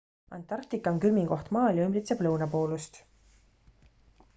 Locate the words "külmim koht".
1.03-1.53